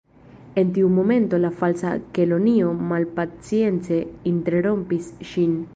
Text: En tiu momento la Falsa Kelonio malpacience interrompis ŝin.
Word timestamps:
En 0.61 0.69
tiu 0.77 0.87
momento 0.93 1.39
la 1.43 1.51
Falsa 1.59 1.91
Kelonio 2.17 2.73
malpacience 2.95 4.03
interrompis 4.35 5.15
ŝin. 5.33 5.59